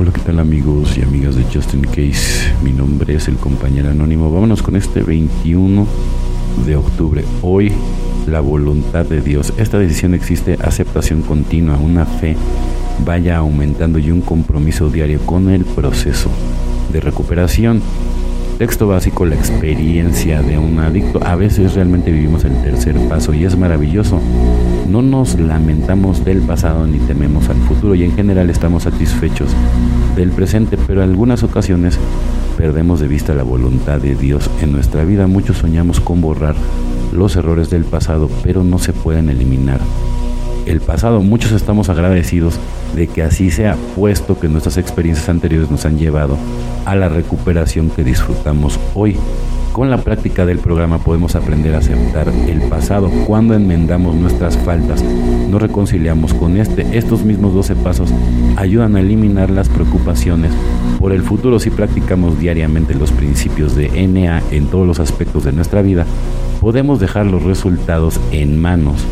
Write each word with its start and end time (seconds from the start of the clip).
Hola, 0.00 0.12
¿qué 0.12 0.20
tal 0.20 0.38
amigos 0.38 0.96
y 0.96 1.02
amigas 1.02 1.34
de 1.34 1.42
Justin 1.52 1.82
Case? 1.82 2.54
Mi 2.62 2.70
nombre 2.70 3.16
es 3.16 3.26
el 3.26 3.34
compañero 3.34 3.90
anónimo. 3.90 4.30
Vámonos 4.30 4.62
con 4.62 4.76
este 4.76 5.02
21 5.02 5.88
de 6.64 6.76
octubre. 6.76 7.24
Hoy, 7.42 7.72
la 8.28 8.38
voluntad 8.38 9.06
de 9.06 9.20
Dios. 9.20 9.52
Esta 9.56 9.76
decisión 9.76 10.14
existe 10.14 10.56
aceptación 10.62 11.22
continua, 11.22 11.78
una 11.78 12.06
fe 12.06 12.36
vaya 13.04 13.38
aumentando 13.38 13.98
y 13.98 14.12
un 14.12 14.20
compromiso 14.20 14.88
diario 14.88 15.18
con 15.26 15.50
el 15.50 15.64
proceso 15.64 16.30
de 16.92 17.00
recuperación. 17.00 17.82
Texto 18.58 18.88
básico, 18.88 19.24
la 19.24 19.36
experiencia 19.36 20.42
de 20.42 20.58
un 20.58 20.80
adicto. 20.80 21.20
A 21.24 21.36
veces 21.36 21.74
realmente 21.74 22.10
vivimos 22.10 22.44
el 22.44 22.60
tercer 22.60 22.98
paso 23.08 23.32
y 23.32 23.44
es 23.44 23.56
maravilloso. 23.56 24.20
No 24.88 25.00
nos 25.00 25.38
lamentamos 25.38 26.24
del 26.24 26.40
pasado 26.40 26.84
ni 26.84 26.98
tememos 26.98 27.48
al 27.50 27.56
futuro 27.68 27.94
y 27.94 28.02
en 28.02 28.16
general 28.16 28.50
estamos 28.50 28.82
satisfechos 28.82 29.50
del 30.16 30.32
presente, 30.32 30.76
pero 30.88 31.04
en 31.04 31.10
algunas 31.10 31.44
ocasiones 31.44 32.00
perdemos 32.56 32.98
de 32.98 33.06
vista 33.06 33.32
la 33.32 33.44
voluntad 33.44 34.00
de 34.00 34.16
Dios 34.16 34.50
en 34.60 34.72
nuestra 34.72 35.04
vida. 35.04 35.28
Muchos 35.28 35.58
soñamos 35.58 36.00
con 36.00 36.20
borrar 36.20 36.56
los 37.12 37.36
errores 37.36 37.70
del 37.70 37.84
pasado, 37.84 38.28
pero 38.42 38.64
no 38.64 38.80
se 38.80 38.92
pueden 38.92 39.30
eliminar 39.30 39.78
el 40.68 40.80
pasado. 40.80 41.20
Muchos 41.20 41.52
estamos 41.52 41.88
agradecidos 41.88 42.58
de 42.94 43.06
que 43.06 43.22
así 43.22 43.50
sea, 43.50 43.76
puesto 43.96 44.38
que 44.38 44.48
nuestras 44.48 44.76
experiencias 44.76 45.28
anteriores 45.28 45.70
nos 45.70 45.84
han 45.84 45.98
llevado 45.98 46.36
a 46.84 46.94
la 46.94 47.08
recuperación 47.08 47.90
que 47.90 48.04
disfrutamos 48.04 48.78
hoy. 48.94 49.16
Con 49.72 49.90
la 49.90 49.98
práctica 49.98 50.44
del 50.44 50.58
programa 50.58 50.98
podemos 50.98 51.36
aprender 51.36 51.74
a 51.74 51.78
aceptar 51.78 52.28
el 52.48 52.62
pasado. 52.62 53.08
Cuando 53.26 53.54
enmendamos 53.54 54.16
nuestras 54.16 54.58
faltas, 54.58 55.02
nos 55.02 55.62
reconciliamos 55.62 56.34
con 56.34 56.56
este. 56.56 56.98
Estos 56.98 57.22
mismos 57.24 57.54
12 57.54 57.76
pasos 57.76 58.12
ayudan 58.56 58.96
a 58.96 59.00
eliminar 59.00 59.50
las 59.50 59.68
preocupaciones 59.68 60.52
por 60.98 61.12
el 61.12 61.22
futuro 61.22 61.60
si 61.60 61.70
practicamos 61.70 62.40
diariamente 62.40 62.94
los 62.94 63.12
principios 63.12 63.76
de 63.76 63.88
NA 64.08 64.42
en 64.50 64.66
todos 64.66 64.86
los 64.86 64.98
aspectos 64.98 65.44
de 65.44 65.52
nuestra 65.52 65.80
vida. 65.80 66.06
Podemos 66.60 66.98
dejar 66.98 67.26
los 67.26 67.44
resultados 67.44 68.18
en 68.32 68.60
manos 68.60 69.06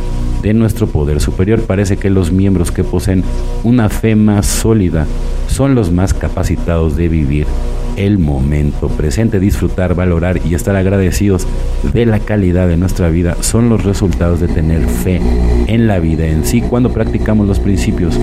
de 0.46 0.54
nuestro 0.54 0.86
poder 0.86 1.20
superior. 1.20 1.62
Parece 1.62 1.96
que 1.96 2.08
los 2.08 2.30
miembros 2.30 2.70
que 2.70 2.84
poseen 2.84 3.24
una 3.64 3.88
fe 3.88 4.14
más 4.14 4.46
sólida 4.46 5.04
son 5.48 5.74
los 5.74 5.90
más 5.90 6.14
capacitados 6.14 6.94
de 6.96 7.08
vivir 7.08 7.48
el 7.96 8.18
momento 8.18 8.88
presente, 8.88 9.40
disfrutar, 9.40 9.96
valorar 9.96 10.40
y 10.46 10.54
estar 10.54 10.76
agradecidos 10.76 11.48
de 11.92 12.06
la 12.06 12.20
calidad 12.20 12.68
de 12.68 12.76
nuestra 12.76 13.08
vida 13.08 13.36
son 13.40 13.68
los 13.68 13.84
resultados 13.84 14.38
de 14.38 14.46
tener 14.46 14.86
fe 14.86 15.20
en 15.66 15.88
la 15.88 15.98
vida 15.98 16.26
en 16.26 16.44
sí. 16.44 16.60
Cuando 16.60 16.92
practicamos 16.92 17.48
los 17.48 17.58
principios 17.58 18.16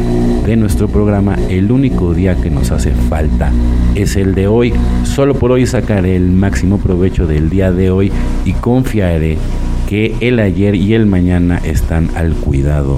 de 0.46 0.56
nuestro 0.56 0.88
programa, 0.88 1.36
el 1.50 1.74
único 1.74 2.14
día 2.14 2.36
que 2.36 2.50
nos 2.50 2.72
hace 2.72 2.92
falta 2.92 3.52
es 3.96 4.16
el 4.16 4.34
de 4.34 4.48
hoy. 4.48 4.74
Solo 5.04 5.34
por 5.34 5.52
hoy 5.52 5.66
sacaré 5.66 6.16
el 6.16 6.32
máximo 6.32 6.78
provecho 6.78 7.28
del 7.28 7.50
día 7.50 7.74
de 7.74 7.92
hoy 7.92 8.14
y 8.46 8.54
confiaré 8.54 9.38
que 9.94 10.16
el 10.22 10.40
ayer 10.40 10.74
y 10.74 10.96
el 10.96 11.06
mañana 11.06 11.60
están 11.64 12.10
al 12.16 12.34
cuidado 12.34 12.98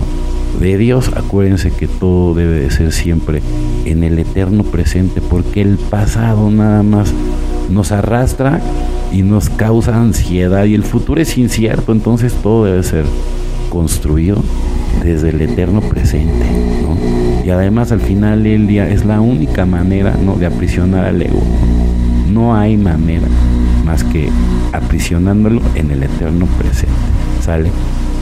de 0.62 0.78
Dios. 0.78 1.12
Acuérdense 1.14 1.70
que 1.70 1.90
todo 1.90 2.34
debe 2.34 2.58
de 2.62 2.72
ser 2.72 2.94
siempre 2.94 3.42
en 3.84 4.06
el 4.06 4.18
eterno 4.18 4.64
presente 4.64 5.20
porque 5.20 5.62
el 5.62 5.78
pasado 5.78 6.50
nada 6.50 6.84
más 6.84 7.14
nos 7.70 7.92
arrastra 7.92 8.62
y 9.12 9.24
nos 9.24 9.50
causa 9.50 10.00
ansiedad 10.00 10.64
y 10.64 10.74
el 10.74 10.84
futuro 10.84 11.20
es 11.20 11.38
incierto, 11.38 11.92
entonces 11.92 12.32
todo 12.32 12.64
debe 12.64 12.82
ser 12.82 13.04
construido 13.70 14.42
desde 15.04 15.32
el 15.32 15.42
eterno 15.42 15.82
presente. 15.82 16.46
Y 17.44 17.50
además 17.50 17.92
al 17.92 18.00
final 18.00 18.48
el 18.48 18.68
día 18.68 18.88
es 18.88 19.04
la 19.04 19.20
única 19.20 19.66
manera 19.66 20.16
¿no? 20.24 20.36
de 20.38 20.46
aprisionar 20.46 21.04
al 21.04 21.22
ego. 21.22 21.44
No 22.32 22.56
hay 22.56 22.78
manera 22.78 23.28
más 23.86 24.04
que 24.04 24.30
aprisionándolo 24.74 25.62
en 25.76 25.92
el 25.92 26.04
eterno 26.04 26.48
presente. 26.58 26.96
¿Sale? 27.42 27.72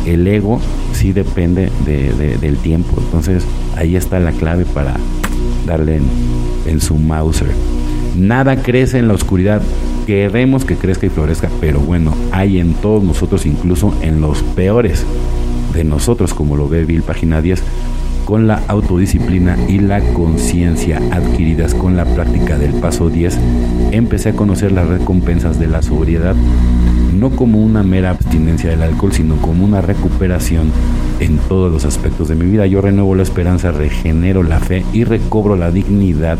El 0.05 0.27
ego 0.27 0.59
sí 0.91 1.13
depende 1.13 1.71
del 1.85 2.57
tiempo. 2.57 2.95
Entonces 2.97 3.45
ahí 3.77 3.95
está 3.95 4.19
la 4.19 4.31
clave 4.31 4.65
para 4.65 4.95
darle 5.65 6.01
en, 6.65 6.81
su 6.81 6.95
Mauser. 6.95 7.47
Nada 8.17 8.61
crece 8.61 8.99
en 8.99 9.07
la 9.07 9.13
oscuridad. 9.13 9.61
Queremos 10.05 10.65
que 10.65 10.75
crezca 10.75 11.05
y 11.05 11.09
florezca, 11.09 11.49
pero 11.61 11.79
bueno, 11.79 12.13
hay 12.31 12.59
en 12.59 12.73
todos 12.73 13.01
nosotros, 13.03 13.45
incluso 13.45 13.93
en 14.01 14.19
los 14.19 14.43
peores 14.43 15.05
de 15.73 15.85
nosotros, 15.85 16.33
como 16.33 16.57
lo 16.57 16.67
ve 16.67 16.83
Bill, 16.83 17.03
página 17.03 17.41
10, 17.41 17.63
con 18.25 18.47
la 18.47 18.61
autodisciplina 18.67 19.57
y 19.67 19.79
la 19.79 20.01
conciencia 20.13 21.01
adquiridas 21.11 21.73
con 21.73 21.95
la 21.95 22.05
práctica 22.05 22.57
del 22.57 22.73
paso 22.73 23.09
10, 23.09 23.37
empecé 23.91 24.29
a 24.29 24.35
conocer 24.35 24.71
las 24.71 24.87
recompensas 24.87 25.59
de 25.59 25.67
la 25.67 25.81
sobriedad, 25.81 26.35
no 27.13 27.29
como 27.31 27.61
una 27.61 27.83
mera 27.83 28.11
abstinencia 28.11 28.69
del 28.69 28.81
alcohol, 28.81 29.13
sino 29.13 29.35
como 29.37 29.65
una 29.65 29.81
recuperación 29.81 30.71
en 31.19 31.37
todos 31.37 31.71
los 31.71 31.85
aspectos 31.85 32.27
de 32.27 32.35
mi 32.35 32.45
vida. 32.45 32.65
Yo 32.65 32.81
renuevo 32.81 33.15
la 33.15 33.23
esperanza, 33.23 33.71
regenero 33.71 34.43
la 34.43 34.59
fe 34.59 34.85
y 34.93 35.03
recobro 35.03 35.55
la 35.55 35.71
dignidad 35.71 36.37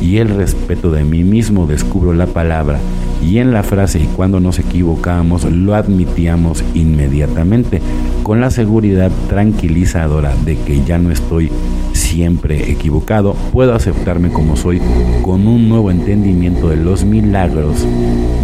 y 0.00 0.18
el 0.18 0.28
respeto 0.28 0.90
de 0.90 1.04
mí 1.04 1.24
mismo. 1.24 1.66
Descubro 1.66 2.12
la 2.12 2.26
palabra 2.26 2.78
y 3.22 3.38
en 3.38 3.52
la 3.52 3.62
frase 3.62 4.00
y 4.00 4.06
cuando 4.06 4.40
nos 4.40 4.58
equivocamos 4.58 5.44
lo 5.44 5.74
admitíamos 5.74 6.64
inmediatamente 6.74 7.80
con 8.22 8.40
la 8.40 8.50
seguridad 8.50 9.10
tranquilizadora 9.28 10.34
de 10.44 10.56
que 10.58 10.84
ya 10.84 10.98
no 10.98 11.10
estoy 11.10 11.50
siempre 11.92 12.70
equivocado, 12.70 13.34
puedo 13.52 13.74
aceptarme 13.74 14.30
como 14.30 14.56
soy 14.56 14.80
con 15.22 15.46
un 15.46 15.68
nuevo 15.68 15.90
entendimiento 15.90 16.68
de 16.68 16.76
los 16.76 17.04
milagros 17.04 17.86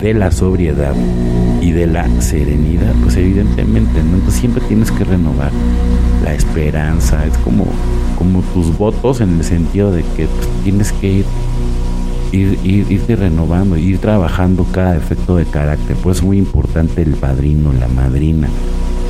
de 0.01 0.15
la 0.15 0.31
sobriedad 0.31 0.95
y 1.61 1.73
de 1.73 1.87
la 1.87 2.09
serenidad, 2.21 2.93
pues 3.03 3.17
evidentemente, 3.17 4.03
¿no? 4.03 4.15
Entonces 4.17 4.41
siempre 4.41 4.63
tienes 4.69 4.91
que 4.93 5.05
renovar 5.05 5.51
la 6.23 6.35
esperanza, 6.35 7.25
es 7.27 7.37
como, 7.39 7.67
como 8.19 8.43
tus 8.55 8.77
votos 8.77 9.21
en 9.21 9.39
el 9.39 9.45
sentido 9.45 9.91
de 9.91 10.03
que 10.17 10.27
pues, 10.27 10.49
tienes 10.63 10.93
que 10.93 11.09
ir 11.09 11.25
Ir, 12.33 12.59
ir, 12.65 12.91
irte 12.91 13.17
renovando, 13.17 13.77
ir 13.77 13.99
trabajando 13.99 14.67
cada 14.73 14.97
efecto 14.97 15.37
de 15.37 15.45
carácter. 15.45 15.97
Pues 16.03 16.19
es 16.19 16.23
muy 16.23 16.39
importante 16.39 17.03
el 17.03 17.15
padrino, 17.15 17.73
la 17.73 17.89
madrina, 17.89 18.49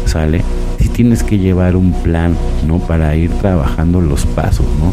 ¿sale? 0.05 0.43
Si 0.79 0.89
tienes 0.89 1.23
que 1.23 1.39
llevar 1.39 1.77
un 1.77 1.93
plan, 1.93 2.37
¿no? 2.67 2.79
Para 2.79 3.17
ir 3.17 3.31
trabajando 3.31 4.01
los 4.01 4.27
pasos, 4.27 4.67
¿no? 4.79 4.93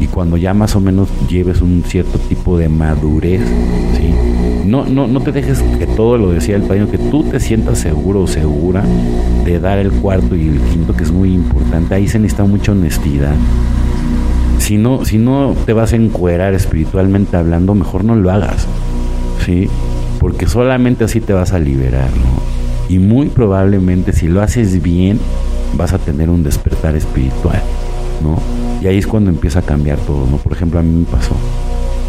Y 0.00 0.06
cuando 0.06 0.36
ya 0.36 0.54
más 0.54 0.74
o 0.76 0.80
menos 0.80 1.08
lleves 1.28 1.60
un 1.60 1.82
cierto 1.86 2.18
tipo 2.18 2.58
de 2.58 2.68
madurez, 2.68 3.42
¿sí? 3.96 4.14
No, 4.64 4.86
no, 4.86 5.06
no 5.06 5.20
te 5.20 5.30
dejes 5.30 5.62
que 5.78 5.86
todo 5.86 6.16
lo 6.16 6.30
decía 6.30 6.56
el 6.56 6.62
padrino, 6.62 6.90
que 6.90 6.98
tú 6.98 7.22
te 7.24 7.38
sientas 7.38 7.78
seguro 7.78 8.22
o 8.22 8.26
segura 8.26 8.82
de 9.44 9.60
dar 9.60 9.78
el 9.78 9.92
cuarto 9.92 10.34
y 10.34 10.48
el 10.48 10.58
quinto, 10.60 10.94
que 10.96 11.04
es 11.04 11.12
muy 11.12 11.34
importante. 11.34 11.94
Ahí 11.94 12.08
se 12.08 12.18
necesita 12.18 12.44
mucha 12.44 12.72
honestidad. 12.72 13.34
Si 14.64 14.78
no, 14.78 15.04
si 15.04 15.18
no 15.18 15.54
te 15.66 15.74
vas 15.74 15.92
a 15.92 15.96
encuerar 15.96 16.54
espiritualmente 16.54 17.36
hablando, 17.36 17.74
mejor 17.74 18.02
no 18.02 18.16
lo 18.16 18.30
hagas. 18.30 18.66
¿Sí? 19.44 19.68
Porque 20.18 20.46
solamente 20.46 21.04
así 21.04 21.20
te 21.20 21.34
vas 21.34 21.52
a 21.52 21.58
liberar, 21.58 22.08
¿no? 22.16 22.88
Y 22.88 22.98
muy 22.98 23.26
probablemente 23.26 24.14
si 24.14 24.26
lo 24.26 24.40
haces 24.40 24.82
bien, 24.82 25.20
vas 25.76 25.92
a 25.92 25.98
tener 25.98 26.30
un 26.30 26.42
despertar 26.42 26.96
espiritual, 26.96 27.60
¿no? 28.22 28.38
Y 28.82 28.86
ahí 28.86 28.96
es 28.96 29.06
cuando 29.06 29.28
empieza 29.28 29.58
a 29.58 29.62
cambiar 29.62 29.98
todo, 29.98 30.26
¿no? 30.30 30.38
Por 30.38 30.54
ejemplo, 30.54 30.80
a 30.80 30.82
mí 30.82 30.98
me 31.00 31.04
pasó 31.04 31.36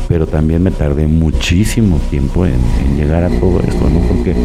pero 0.07 0.27
también 0.27 0.61
me 0.63 0.71
tardé 0.71 1.07
muchísimo 1.07 1.97
tiempo 2.09 2.45
en, 2.45 2.53
llegar 2.95 3.23
a 3.23 3.29
todo 3.29 3.59
esto, 3.59 3.89
¿no? 3.89 3.99
Porque 4.07 4.35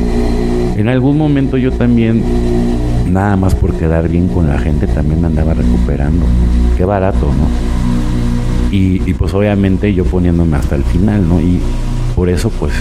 en 0.77 0.88
algún 0.88 1.19
momento 1.19 1.56
yo 1.59 1.71
también, 1.71 2.25
nada 3.06 3.37
más 3.37 3.54
por 3.54 3.75
quedar 3.75 4.09
bien 4.09 4.28
con 4.28 4.48
la 4.48 4.59
gente, 4.59 4.87
también 4.87 5.21
me 5.21 5.27
andaba 5.27 5.54
recuperando. 5.54 6.25
Qué 6.77 6.84
barato, 6.84 7.27
¿no? 7.27 7.79
Y, 8.72 9.14
pues 9.14 9.34
obviamente 9.34 9.92
yo 9.92 10.04
poniéndome 10.04 10.56
hasta 10.56 10.77
el 10.77 10.84
final, 10.84 11.28
¿no? 11.28 11.41
Y 11.41 11.60
por 12.15 12.28
eso 12.28 12.50
pues 12.50 12.72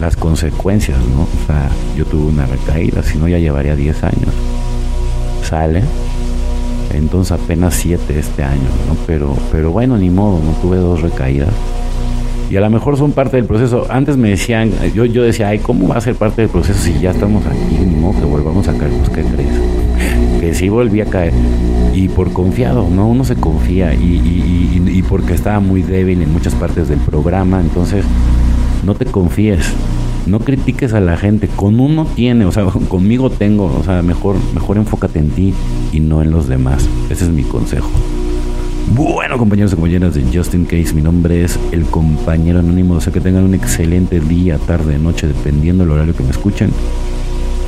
las 0.00 0.16
consecuencias, 0.16 0.98
¿no? 0.98 1.22
O 1.22 1.46
sea, 1.46 1.68
yo 1.96 2.04
tuve 2.04 2.26
una 2.32 2.46
recaída, 2.46 3.02
si 3.02 3.18
no 3.18 3.26
ya 3.28 3.38
llevaría 3.38 3.74
10 3.74 4.04
años. 4.04 4.34
Sale. 5.42 5.82
Entonces 6.92 7.32
apenas 7.32 7.74
7 7.74 8.18
este 8.18 8.44
año, 8.44 8.68
¿no? 8.88 8.96
Pero, 9.06 9.36
pero 9.50 9.72
bueno, 9.72 9.96
ni 9.96 10.10
modo, 10.10 10.40
no 10.44 10.52
tuve 10.60 10.76
dos 10.76 11.02
recaídas 11.02 11.52
y 12.52 12.56
a 12.58 12.60
lo 12.60 12.68
mejor 12.68 12.98
son 12.98 13.12
parte 13.12 13.38
del 13.38 13.46
proceso. 13.46 13.86
Antes 13.88 14.18
me 14.18 14.28
decían, 14.28 14.70
yo, 14.94 15.06
yo 15.06 15.22
decía, 15.22 15.48
ay, 15.48 15.58
¿cómo 15.60 15.88
va 15.88 15.96
a 15.96 16.00
ser 16.02 16.16
parte 16.16 16.42
del 16.42 16.50
proceso 16.50 16.78
si 16.78 17.00
ya 17.00 17.12
estamos 17.12 17.46
aquí? 17.46 17.82
Ni 17.82 17.96
modo 17.96 18.20
que 18.20 18.26
volvamos 18.26 18.68
a 18.68 18.76
caer, 18.76 18.92
pues 18.92 19.08
¿qué 19.08 19.22
crees? 19.22 19.81
Que 20.42 20.54
sí 20.54 20.68
volví 20.68 21.00
a 21.00 21.04
caer. 21.04 21.32
Y 21.94 22.08
por 22.08 22.32
confiado, 22.32 22.88
¿no? 22.90 23.06
Uno 23.06 23.22
se 23.22 23.36
confía 23.36 23.94
y, 23.94 24.80
y, 24.92 25.02
porque 25.08 25.34
estaba 25.34 25.60
muy 25.60 25.82
débil 25.82 26.20
en 26.20 26.32
muchas 26.32 26.52
partes 26.56 26.88
del 26.88 26.98
programa, 26.98 27.60
entonces 27.60 28.04
no 28.84 28.96
te 28.96 29.04
confíes. 29.04 29.72
No 30.26 30.40
critiques 30.40 30.94
a 30.94 31.00
la 31.00 31.16
gente, 31.16 31.46
con 31.46 31.78
uno 31.78 32.08
tiene, 32.16 32.44
o 32.44 32.50
sea, 32.50 32.64
conmigo 32.88 33.30
tengo, 33.30 33.66
o 33.66 33.84
sea, 33.84 34.02
mejor, 34.02 34.34
mejor 34.52 34.78
enfócate 34.78 35.20
en 35.20 35.30
ti 35.30 35.54
y 35.92 36.00
no 36.00 36.22
en 36.22 36.32
los 36.32 36.48
demás. 36.48 36.88
Ese 37.08 37.22
es 37.22 37.30
mi 37.30 37.44
consejo. 37.44 37.90
Bueno, 38.96 39.38
compañeros 39.38 39.70
y 39.70 39.76
compañeras 39.76 40.14
de 40.14 40.24
Justin 40.36 40.64
Case, 40.64 40.92
mi 40.92 41.02
nombre 41.02 41.44
es 41.44 41.56
el 41.70 41.84
compañero 41.84 42.58
anónimo. 42.58 42.94
O 42.94 43.00
sea 43.00 43.12
que 43.12 43.20
tengan 43.20 43.44
un 43.44 43.54
excelente 43.54 44.18
día, 44.18 44.58
tarde, 44.58 44.98
noche, 44.98 45.28
dependiendo 45.28 45.84
del 45.84 45.92
horario 45.92 46.16
que 46.16 46.24
me 46.24 46.30
escuchen. 46.30 46.72